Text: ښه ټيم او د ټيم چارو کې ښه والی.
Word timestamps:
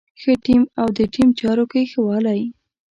ښه 0.21 0.33
ټيم 0.45 0.61
او 0.81 0.87
د 0.97 0.99
ټيم 1.13 1.29
چارو 1.39 1.65
کې 1.71 1.81
ښه 1.91 1.99
والی. 2.07 2.41